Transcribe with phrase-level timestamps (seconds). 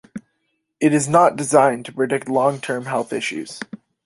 [0.79, 3.59] It is "not" designed to predict long term health issues.